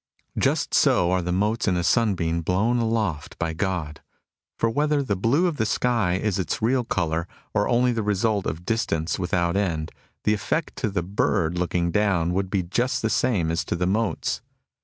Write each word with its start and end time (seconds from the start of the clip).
Just 0.35 0.73
so 0.73 1.11
are 1.11 1.21
the 1.21 1.31
motes 1.31 1.67
in 1.67 1.77
a 1.77 1.83
sunbeam 1.83 2.41
blown 2.41 2.79
aloft 2.79 3.37
by 3.37 3.53
God. 3.53 4.01
For 4.57 4.67
whether 4.67 5.03
the 5.03 5.15
blue 5.15 5.45
of 5.45 5.57
the 5.57 5.65
sky 5.67 6.15
is 6.15 6.39
its 6.39 6.59
real 6.59 6.83
colour, 6.83 7.27
or 7.53 7.67
only 7.69 7.91
the 7.91 8.01
result 8.01 8.47
of 8.47 8.65
distance 8.65 9.19
without 9.19 9.55
end, 9.55 9.91
the 10.23 10.33
effect 10.33 10.75
to 10.77 10.89
the 10.89 11.03
bird 11.03 11.59
looking 11.59 11.91
down 11.91 12.33
would 12.33 12.49
be 12.49 12.63
just 12.63 13.03
the 13.03 13.11
same 13.11 13.51
as 13.51 13.63
to 13.65 13.75
the 13.75 13.85
motes. 13.85 14.41